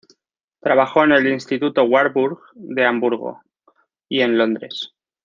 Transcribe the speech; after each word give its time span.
Trabajó 0.61 1.03
en 1.03 1.11
el 1.11 1.27
Instituto 1.27 1.83
Warburg 1.83 2.39
de 2.55 2.85
Hamburgo 2.85 3.39
y 4.09 4.21
en 4.21 4.35
Londres. 4.35 4.95